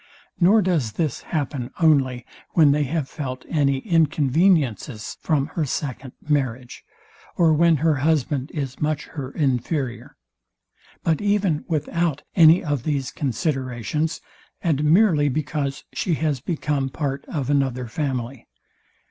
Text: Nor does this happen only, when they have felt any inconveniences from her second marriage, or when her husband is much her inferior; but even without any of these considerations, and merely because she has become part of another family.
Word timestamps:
Nor 0.39 0.63
does 0.63 0.93
this 0.93 1.21
happen 1.21 1.69
only, 1.79 2.25
when 2.53 2.71
they 2.71 2.85
have 2.85 3.07
felt 3.07 3.45
any 3.47 3.77
inconveniences 3.87 5.15
from 5.21 5.45
her 5.49 5.63
second 5.63 6.13
marriage, 6.27 6.83
or 7.37 7.53
when 7.53 7.75
her 7.85 7.97
husband 7.97 8.49
is 8.51 8.81
much 8.81 9.05
her 9.09 9.29
inferior; 9.29 10.17
but 11.03 11.21
even 11.21 11.65
without 11.67 12.23
any 12.35 12.63
of 12.63 12.81
these 12.81 13.11
considerations, 13.11 14.21
and 14.63 14.83
merely 14.83 15.29
because 15.29 15.83
she 15.93 16.15
has 16.15 16.39
become 16.39 16.89
part 16.89 17.23
of 17.25 17.51
another 17.51 17.85
family. 17.85 18.47